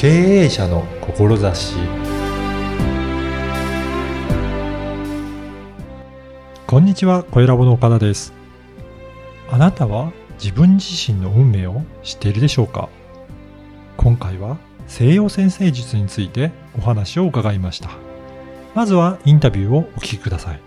[0.00, 1.76] 経営者の志
[6.66, 8.32] こんにちは、小ラボの岡田です。
[9.50, 10.10] あなたは
[10.42, 12.88] 自分自身の運命を知っているでしょうか？
[13.98, 14.56] 今回は
[14.86, 17.90] 西洋先生術についてお話を伺いました。
[18.74, 20.60] まずはインタビューをお聞きください。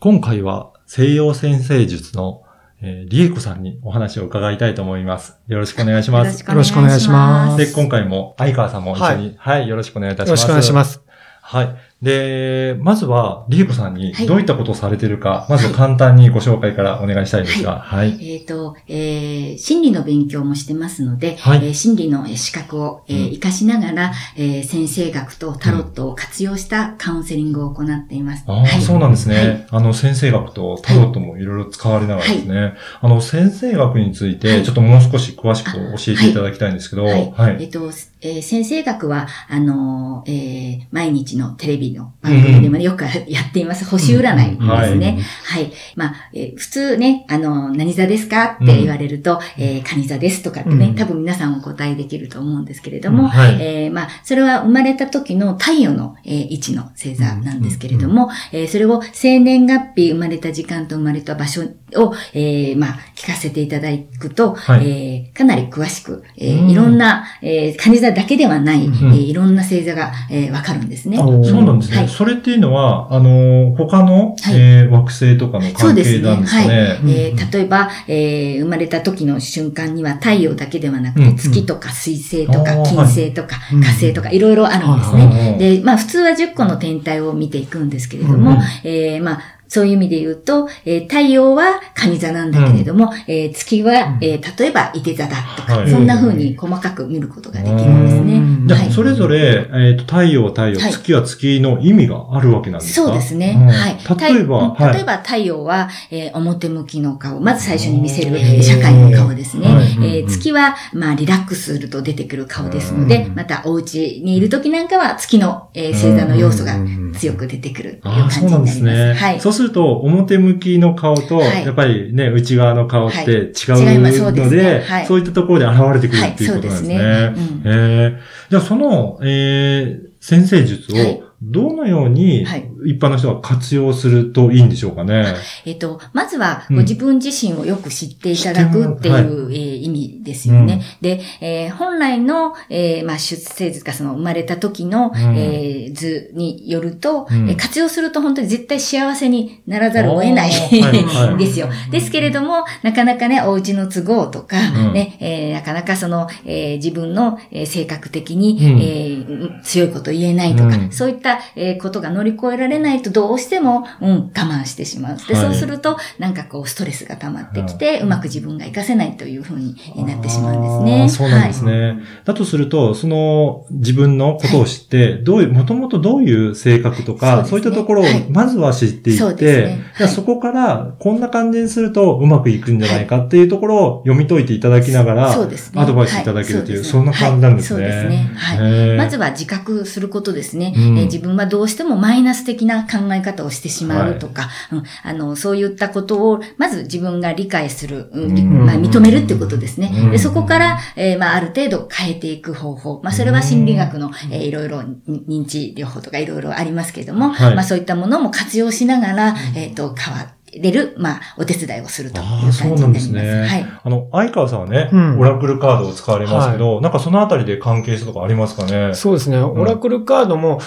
[0.00, 2.41] 今回は西洋先生術の、
[2.84, 5.38] えー、リエコさんにお話を伺いたいと思います。
[5.46, 6.44] よろしくお願いします。
[6.44, 7.56] よろしくお願いします。
[7.56, 10.40] で、今回も相川さんも一緒に、はい、よろしくお願いいたします。
[10.40, 11.00] よろしくお願いします。
[11.42, 11.76] はい。
[12.02, 18.18] で、まずは、リエコさんにどういったことをされているか、まず簡単にご紹介からお願いしたいんですが、はい。
[18.34, 28.44] えっ、と、えー、心理の勉強もしてますので、はいえー心理のえー資格を、えーうん活かしながら、えー先生学とタロットを活用したカウンセリングを行っています。
[28.48, 29.66] ああ、そうなんですね。
[29.70, 32.74] あの、先生学とタロットもいろいろ使われながらですね。
[33.00, 37.32] あの、先生学についはて、いちょっともう少し詳しく教えていただきたいんですけど、はい。
[37.36, 37.56] はい。
[37.60, 37.90] えっ、と、
[38.22, 45.18] えー先生学は、あのーえー毎日のテレビの番組でもよくやっています、星占いですね。
[45.44, 45.72] はい。
[45.96, 48.56] まあ、えー普通ね、あの、何座ですか？
[48.62, 50.94] って言われると、えー、蟹座ですとかってね、うん。
[50.94, 53.58] 多分皆さんお答えできると思うんですけれども、はい。
[53.60, 61.62] えーまあ、それは生まれた時の太陽の、えー位置の星座なんですけれども、えーそれを生年月日、生まれた時間と生まれた場所
[61.96, 64.90] を、えーまあ、聞かせていただくと、はい。
[64.90, 68.92] えーかなり詳しく、えいろんな、えー、蟹座だけではない、ん。
[68.92, 71.16] えーいろんな星座が、えーわかるんですね。
[71.16, 71.98] そうなんですね。
[71.98, 76.20] はいそれっていうのは、あの、他の、はいえー惑星とかの関そうですね？
[76.20, 76.66] 係なんですかね。
[76.66, 76.96] はい。
[76.98, 85.50] うんえー例えば、えー生まれた時の瞬間には太陽だけではなくて、うん月とか水星とか金星とかうん火星とかいろいろあるんですはいね。
[85.50, 89.40] はいで、まあ普通は10個の天体を見ていくんですけれどもうん、えーまあ
[89.72, 98.34] そういう意味で言うと、えー太陽は蟹座なんだけれども、えー月は、えー例えば伊手座だとか、はいそんな風に細かく見ることができるんですね。
[98.34, 103.06] うんじゃあ、はいそれぞれ、えっ、と、太陽は太陽、はい月は月の意味があるわけなんですか？
[103.08, 103.56] そうですね。
[103.58, 104.34] うんはい。
[104.34, 104.76] 例えば、はい。
[104.76, 107.40] 太例えば太陽は、えー表向きの顔。
[107.40, 109.66] まず最初に見せる社会の顔ですね。
[109.68, 116.74] はいえー月は、まあ、リラックスすると出てくる顔ですので、うんまたお家にいる時なんかは月の、えー星座の要素が
[117.18, 119.14] 強く出てくるという感じそうなんでになりますす。
[119.14, 119.14] ね。
[119.14, 119.40] はい。
[119.40, 121.64] そうすると、表向きの顔と、はい。
[121.64, 123.52] やっぱりね、内側の顔って違う
[124.00, 126.96] ので、そういったところで現れてくるはいっていうことなんですね。
[126.96, 127.62] そうですね。
[127.64, 127.72] うん。
[127.72, 128.16] えー。
[128.50, 131.16] じゃあ、その、えー先生術はい。
[131.16, 135.34] を、どのようにはい一般の人が活用するといいんでしょうかね。
[135.64, 136.76] えっと、まずは、うん。
[136.76, 140.82] ご自分自身をよく知っていただくっていう、うえー意味ですよね。
[141.00, 145.16] で、えー本来の、えーまあ、出生図か、その生まれた時の、ん。
[145.36, 147.48] えー図によると、うん。
[147.50, 150.50] えー活用すると本当に絶対幸せにならざるを得ない
[151.38, 151.68] ですよ。
[151.90, 154.56] ですけれども、なかなかね、お家の都合とか、
[154.88, 154.92] うん。
[154.92, 158.80] ね、えーなかなかその、えー自分の、えー性格的に、うん。
[158.80, 160.92] えー強いこと言えないとか、うん。
[160.92, 165.16] そういった、えーことが乗り越えられないとどうしても、うん、我慢してしまう。
[165.16, 171.26] で、はいそうすると、なんかこう、ストレスが溜まってきて、うまく自分が活かせないというふうになってしまうんですね。
[171.26, 171.96] そうなんですね。
[172.24, 185.80] だとすると、その自分のことを知って、どういう、もともとどういう性格とか、そう,、いったところをはいまずは知っていそうって、ですねじゃあはいそこからこんな感じにするとうまくいくんじゃないかっていうところを読み解いていただきながら、そうですね。
[185.80, 187.84] アドバイスいただけるという、はそんな感じなんですね。
[187.84, 188.30] はいそうですね。
[188.34, 188.54] は
[188.94, 188.96] い。
[188.96, 199.90] まずは自覚することですね、うんえー自分はどうしてもマイナス的な考え方をしてしまうとか、うんあのそういったことを、まず自分が理解する、まあ、認めるっていうことですね。
[199.94, 203.00] うんでそこから、えーまあ、ある程度変えていく方法。
[203.02, 204.96] まあ、それは心理学の、えーいろいろに
[205.28, 213.12] 認知療法とかいろいろありますけれども、はいまあ、そういったものも活用しながら、えっ、と、変われる、まあ、お手伝いをするというあ感じあ、そうになります。
[213.12, 213.46] なんですね。
[213.48, 213.66] はい。
[213.84, 218.94] あの、相川さんはね、うんオラクルカードを使われますけど、なんかそのあたりで関係性とかありますかね？
[218.94, 219.38] そうですね。
[219.38, 220.60] オラクルカードも、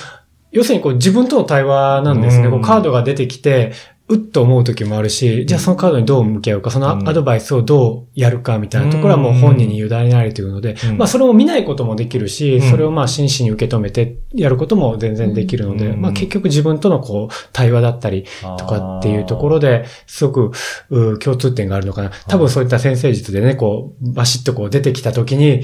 [0.55, 2.45] 要するにこう自分との対話なんですね。
[2.45, 2.51] うん。
[2.51, 3.73] こうカードが出てきて、
[4.07, 10.97] うっと思う時もあるし、じゃあそのカードにどう向き合うか、そのうんアドバイスをどうやるかみたいなところはもう本人に委ねられているので、うん。
[10.97, 12.69] まあそれを見ないこともできるし、うん。
[12.69, 16.01] それをまあ真摯に受け止めてやることも全然できるので、うん。
[16.01, 18.25] まあ結局自分とのこう対話だったり
[18.57, 20.57] とかっていうところで、すごく
[20.89, 22.11] う共通点があるのかな。
[22.29, 25.63] 多分そういった先生術でね、こう、バシッとこう出てきた時に、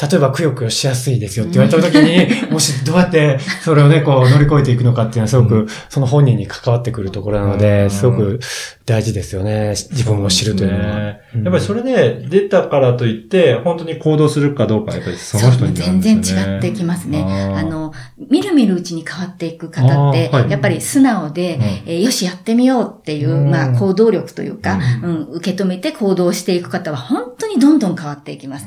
[0.00, 8.40] 例えばくよくよしやすいですよって言われた時に、 もしどうやってそれをね、こう乗り越えていくのかっていうのはすごく、その本人に関わってくるところなのうんで、すごく
[8.86, 9.70] 大事ですよね。
[9.70, 10.84] 自分を知るというのは。
[10.96, 16.22] ねやっぱりそれで出たからといって、本当に行動するかどうかはやっぱりその人になるん全。
[16.22, 17.22] 然違ってきますね。
[17.22, 17.92] あの、
[18.28, 21.62] みるみるうちに変わっていく方って、やっぱり素直で、うん。
[21.62, 23.50] えーよし、やってみようっていう、うん。
[23.50, 28.66] まあ、行動力というか、ううん、受け止めて行動していく方は本当ににどんどん変わっていきます。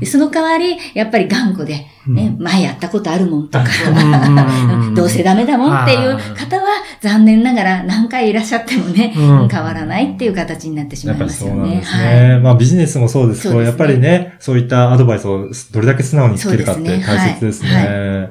[0.00, 3.64] でその代わり、やっぱり頑固で、ね、前やったことあるもんとか、
[4.94, 6.64] どうせダメだもんっていう方は、
[7.00, 9.48] 残念ながら何回いらっしゃってもね、うん。
[9.48, 11.56] 変わらないっていう形になってしまいますよね。
[11.56, 12.40] そうなんですね。
[12.42, 18.28] まあビジネスもそうですけど、やっぱりね、そういったアドバイスをどれだけ素直に聞けるかって大切ですね。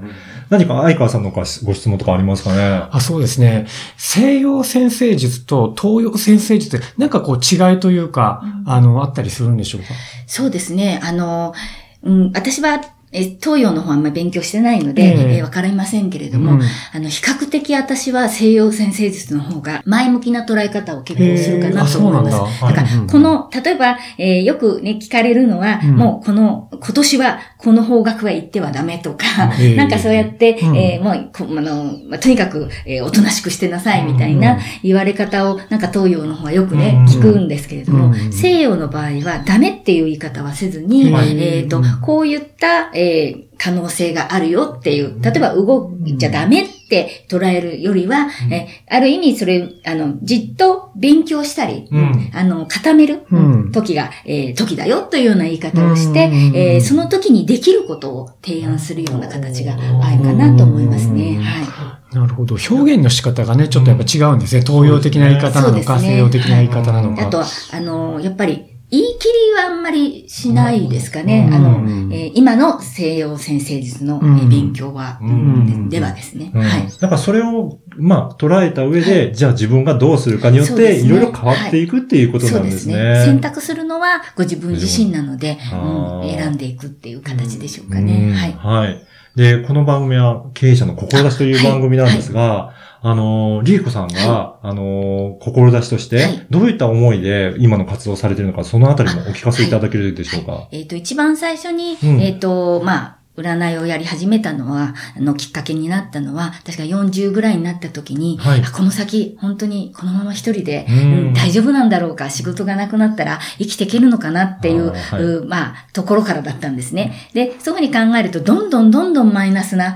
[0.50, 2.88] はい何か相川さんのご質問とかありますかね？
[2.92, 3.68] あ、そうですね。
[3.98, 9.90] 西洋先生術と東洋先生術って、なんかこう違いというか、あの、あったりするんでしょうか？
[10.26, 11.00] そうですね。
[11.04, 11.54] あの、
[12.02, 12.82] うん、私は、
[13.12, 16.62] え東洋の方はあんまり勉強してないので、えええーわかりませんけれども、うん。
[16.62, 22.62] あの、比較的私は西洋先生術の方が前向きな捉え方を結構するかなと思います。
[22.62, 22.68] だ。
[22.70, 25.96] だから、この、例えば、えーよくね、聞かれるのは、うん。
[25.96, 29.26] もうこの、今年はこの方角は行ってはダメとか、
[29.60, 30.78] ええ なんかそうやって、うん。
[30.78, 37.06] えーもうこ、あの、まあとにかく、えーおとなしくしてなさいみたいな言われ方を、なんか東洋の方はよくね、うん。
[37.06, 38.32] 聞くんですけれども、うん。
[38.32, 41.36] 西洋の場合はダメっていう言い方はせずに、はい。
[41.40, 52.32] えっ、と、こういった、えー可能性があるよっていう、例えば動いちゃダメって捉えるよりは、えーある意味それ、あの、じっと勉強したり、うん。
[52.34, 53.38] あの、固めるう
[53.68, 61.36] ん時が、えー時だよというような言い方をして、うんえーその時にできることを提案するような形があるかなと思いますね。
[61.38, 62.56] うんはなるほど。
[62.70, 64.62] 表現の仕方がね、ちょっとやっぱ違うんですね。
[64.66, 67.16] 東洋的な言い方なのか、ね西洋的な言い方なのい。
[67.16, 67.28] か。
[67.28, 71.48] あとは、あの、やっぱり、言い切りはあんまりしないですかね。
[71.48, 76.52] うんあのうん、えー今の西洋先生術の、勉強は、うんでではですね。
[76.54, 76.88] うんはい。
[77.00, 82.96] だからそれを、まあ、捉えた上で、じゃあ自分がどうするかによって、いろいろ変わっていくっていうことそうでなんですすね。
[82.96, 83.26] ね。
[83.26, 88.34] 選択するのはご自分自身なので、選んでいくっていう形でしょうかうんね。
[88.34, 88.54] はい。
[88.54, 89.09] はい。
[89.40, 100.68] で、この番組は経営者の志という番組なんですが、あの、リエコさんが、あの、志としてはい、どういった思いで今の活動をされているのか、そのあたりもお聞かせいただけるでしょうか？
[100.74, 102.20] えっ、と、一番最初に、うん。
[102.20, 108.62] えっ、と、まあ、占いをやり始めたのは、あの、きっかけになったのは、確か40ぐらいになった時に、はい。
[108.62, 110.98] あこの先、本当にこのまま一人で、うん。
[110.98, 115.24] うん大丈夫なんだろうか、仕事がなくなったら生きていけるのかなっていう、あーはい。
[115.24, 117.14] うまあ、ところからだったんですね。
[117.34, 119.96] で、そういうふうに考えると、どんどんどんどんマイナスな、考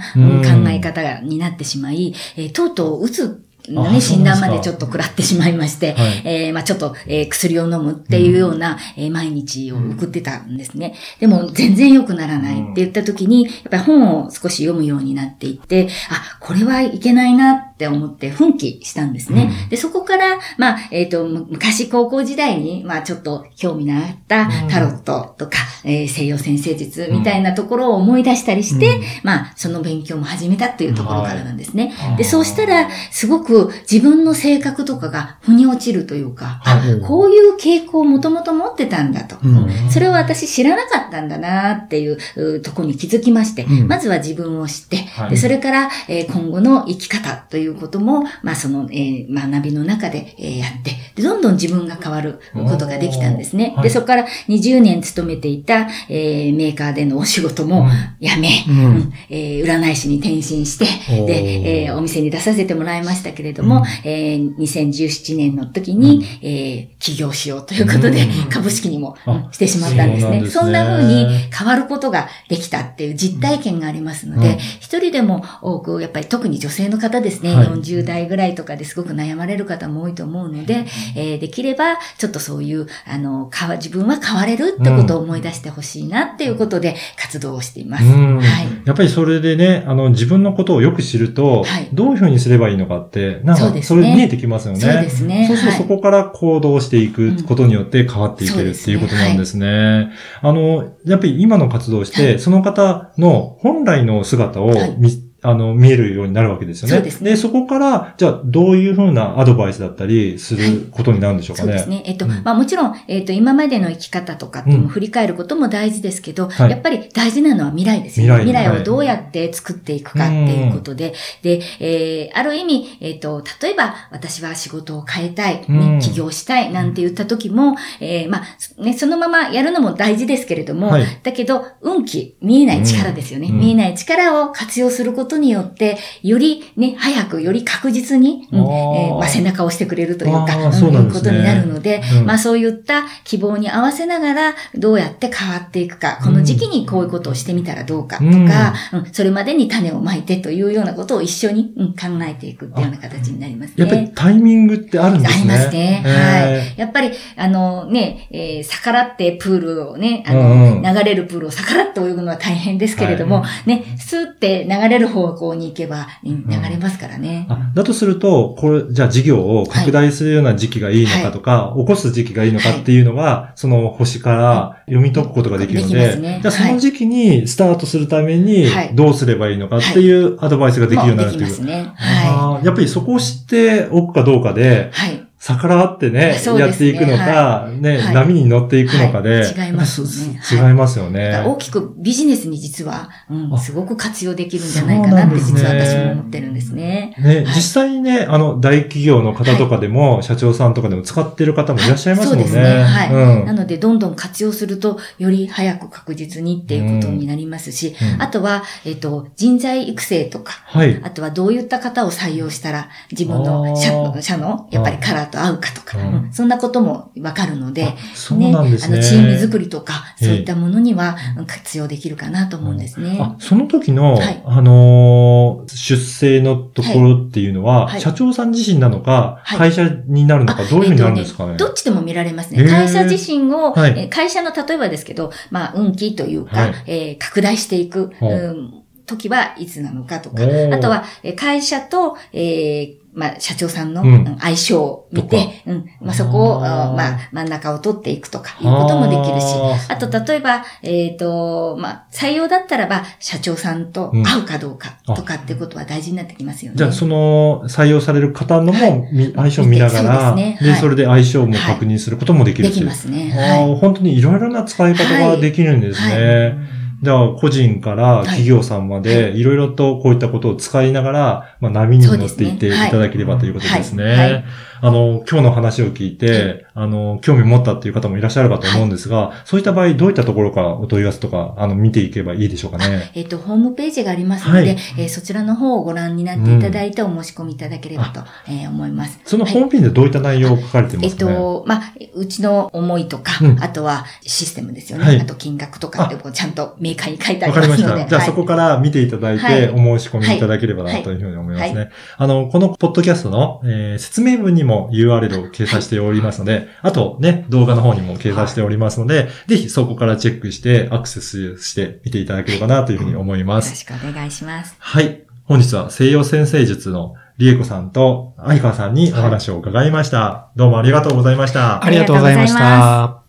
[0.69, 6.21] え方になってしまい、えーとうとう、うつのあね、診断までちょっと食らってしまいまして、はい。
[6.25, 10.95] えーまあちょっと、えー薬を飲むっていうような、えー毎日を送ってたんですね。
[11.19, 19.49] でも全然良くならないって言った時に、やっぱり本を少し読むようになっていって、あ、これはいけないなって思って奮起したんですね。
[19.63, 19.69] うん。
[19.69, 31.93] で、そこから、まあ、えっ、と、む昔高校時代に、まあちょっと興味のあったタロットとか、えー西洋先生術みたいなところを思い出したりして、まあその勉強も始めたっていうところからなんですね。
[32.17, 39.37] で、そうしたら、すごく自分の性格とかが腑に落ちるというか、あはいこういう傾向をもともと持ってたんだと。
[39.43, 39.91] うん。
[39.91, 43.87] それを私知らなかったんだなっていううところに気づきまして、うん。
[43.87, 45.29] まずは自分を知って、はい。
[45.31, 53.73] でそれから、えー今後の生き方ということも、まあその、えー学びの中で、えーやってで、どんどん自分が変わることができたんですね。
[53.75, 53.83] はい。
[53.83, 57.87] で、そこから20年勤めていた、えーメーカーでのお仕事も
[58.19, 58.85] 辞め、うん。
[58.85, 59.13] うん。
[59.29, 60.85] えー占い師に転身して、
[61.25, 68.49] で、えーお店に出させてもらいましたけれども、えー2017年の時に、えー起業しようということで、うん。
[68.49, 70.37] 株式にもあしてしまったんですね。
[70.37, 70.61] そんですね。
[70.61, 74.57] そんな風に変わることができたっていう実体験がありますので、うん。
[74.79, 77.67] 一人でも多く、やっぱり特に女性の方ですね、はい。
[77.67, 88.05] 40代ぐらいとかですごく悩まれる方も多いと思うので、えーできれば、ちょっとそういう、あの、変わ自分は変われるってことを思い出してほしいなっていうことで活動をしています。
[88.05, 88.37] うん。
[88.37, 88.67] はい。
[88.85, 91.89] やっぱりそれでね、あの、自分のことをよく知ると、はい。
[91.93, 94.79] どういうふうにすればいいのかって、なんか、それ見えてきますよね。
[94.79, 95.47] そうですね。
[95.47, 95.87] そうするとはい。
[95.87, 100.11] そこから行動していくことによって変わっていけるっていうことなんですね。
[100.41, 102.39] あの、やっぱり今の活動をして、はい。
[102.39, 104.95] その方の本来の姿をはい。
[104.97, 105.09] 見、
[105.43, 106.95] あの、見えるようになるわけですよね。
[106.95, 111.69] そうですねそこから、じゃあ、どういうふうなアドバイスだったりすることになるんでしょうかね。
[111.69, 112.03] そうですね。
[112.05, 118.39] えっと、うんまあもちろん、えっと、今までの生き方とかっていうのうんも振り返ることも大事ですけど、はいやっぱり大事なのは未来ですよね。
[118.39, 133.47] 未来未来をどうやって作っていくかっていうことで、で、えー、ある意味、えっと、例えば、私は仕事を変えたい、うんね、起業したいなんて言った時も、えー、まあ、ね、そのままやるのも大事ですけれども、はいだけど、運気、見えない力ですよね。
[133.49, 153.75] うん見えない力を活用することことによって、よりね、早く、より確実に、うんえーまあ、背中を押してくれるというか、そういうことになるので、うんまあそういった希望に合わせながら、どうやって変わっていくか、この時期にこういうことをしてみたらどうかとか、うんそれまでに種をまいてというようなことを一緒に、うん考えていくっていうような形になりますね。
[153.77, 155.53] やっぱりタイミングってあるんですね。
[155.53, 156.03] ありますね。
[156.05, 156.73] へはい。
[156.79, 167.47] やっぱり、あのね、えー逆らってプールをね、あの、うんうん流れるプールを逆らって泳ぐのは大変ですけれども、はね、スーって流れる方向に行けば、うん流れますからね。
[167.49, 181.49] あだとすると、これ、じゃあ事業を拡大するような時期がいいのかとか、起こす時期がいいのかっていうのは、その星から読み解くことができるのでで、ねじゃあその時期にスタートするためにはい、どうすればいいのかっていうアドバイスができるようになるもうという。
[181.49, 181.91] できますね。
[181.95, 185.22] はあーやっぱりそこを知っておくかどうかでい。、はい。
[185.45, 186.59] 逆らってね、ね。
[186.59, 188.13] やっていくのか、ね、はい。
[188.13, 189.67] 波に乗っていくのかで、はい。
[189.67, 191.43] 違いますよね 違いますよね。
[191.45, 193.57] 大きくビジネスに実は、うんあ。
[193.57, 197.13] すごく活用できるんじゃないかなって実は私も思ってるんですね。
[197.17, 197.45] ね、はい。
[197.47, 202.43] 実際にね、あの、大企業の方とかでも、社長さんとかでも使ってる方もいらっしゃいますもんね。
[202.45, 202.83] そうですね。
[202.83, 203.13] はい。
[203.13, 203.45] うん。
[203.45, 208.21] なので、どんどん活用すると、より早く確実にっていうことになりますし、うん。
[208.21, 211.01] あとは、えっ、と、人材育成とか、はい。
[211.03, 216.05] あとはどういった方を採用したら、自分の、社の、やっぱりカラーと合うかとか、うん。
[216.05, 218.97] うんそんなこともわかるのであ、そうなんですね。
[218.97, 220.27] あの、チーム作りとか、ええ。
[220.27, 223.17] そういったものにはうん活用できるかなと思うんですね。
[223.21, 224.41] あ、その時の、はい。
[224.45, 228.01] あのー出世のところっていうのは、はい。
[228.01, 229.59] 社長さん自身なのか、はい。
[229.59, 231.51] 会社になるのか、どういうふうになるんですかね？
[231.51, 232.63] えっとどっちでも見られますへー。
[232.63, 232.69] ね。
[232.69, 236.73] 会社自身を、会社の例えばですけど、まあ、運気というか、はい。
[236.87, 244.13] えー拡大していく、うん時はいつなのかとか、あとは、えー会社と、えーまあ、社長さんのうん。
[244.13, 249.45] うん相性を見とて、うん、まあ、そこを、あまあ、真ん中を取っていくとか、いうこともできるし、
[249.89, 256.77] ああと、例えば、えっ、と、まあ、採用だったらば、社長さんと会うかどうかとかってことは大事になってきますよね。
[256.77, 260.59] じゃあ、その、採用される方のも、相性を見ながら、そうですね。
[260.61, 260.79] で、はい。
[260.79, 262.73] それで相性も確認することもできるし。
[262.73, 263.31] できますね。
[263.31, 266.55] は本当にいろいろな使い方ができるんですね。
[266.65, 274.45] はいじゃあ、個人から企業さんまはで、いろいろとこういったことを使いながら、まあ、波に乗っていっていただければということですね。
[274.83, 283.11] はいはいあの、今日の話を聞いて、あの、興味を持ったっていう方もいらっしゃるかと思うんですが、そういった場合、どういったところからお問い合わせとか、あの、見ていけばいいでしょうかね？
[283.15, 283.19] い。
[283.19, 289.21] えっ、と、ホームページがありますので、はいえーそちらの方をご覧になっていただいてお申し込みいただければと、えー思います。
[289.23, 291.33] そのホームページでどういった内容を書かれてまえっすかね？
[291.33, 291.81] と、まあ、
[292.13, 295.05] うちの思いとか、うんあとはシステムですよね。
[295.05, 298.03] はいあと金額とかってこうちゃんと明快に書いてあわかりましりますので。
[298.03, 298.09] た。
[298.09, 301.79] じゃあはいそこから見ていただいて、はいお申し込みいただければなというふうに思いますね。
[301.79, 301.87] は
[302.17, 313.67] あの、このポッドキャストの、えー説明文にも URL を掲載しておりますので、あとね、動画の方にも掲載しておりますので、ぜひそこからチェックしてアクセスして見ていただければなというふうに思います。
[313.67, 314.75] よろしくお願いします。
[314.79, 315.23] はい。
[315.45, 320.51] 本日は西洋先生術のリエコさんと相川さんにお話を伺いました。
[320.55, 321.83] どうもありがとうございました。
[321.83, 323.23] ありがとうございました。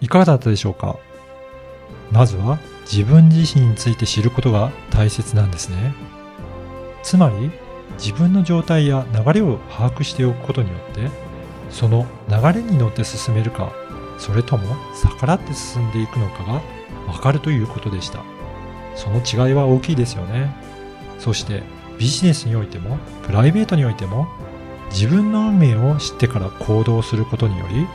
[0.00, 0.96] いかがだったでしょうか？
[2.12, 5.94] まずは自分自身について知ることが大切なんですね。
[7.02, 7.50] つまり
[7.98, 11.10] 自分の状態や流れを把握しておくことによって
[11.70, 13.72] その流れに乗って進めるか
[14.18, 16.62] それとも逆らって進んでいくのかが
[17.06, 18.22] わかるということでした。
[18.94, 20.54] その違いは大きいですよね。
[21.18, 21.62] そして
[21.98, 24.28] ビジネスにおいてもプライベートにおいても
[24.90, 27.86] 自分の運命を知ってから行動することにより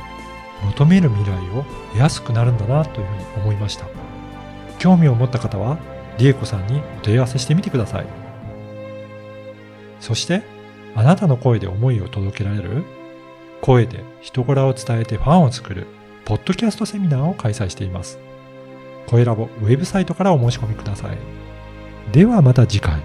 [0.66, 3.86] 求める未来を得やすくなるんだなというふうに思いました
[4.78, 5.78] 興味を持った方は
[6.18, 8.29] リエコさんにお問い合わせしてみてください
[10.00, 10.42] そして
[10.96, 12.84] あなたの声で思いを届けられる？
[13.62, 15.88] 声で人柄を伝えてファンを作る。
[16.26, 18.20] ポッドキャストセミナーを開催しています。
[19.08, 21.18] 声ラボウェブサイトからお申し込みください。
[22.12, 23.02] ではまた次回。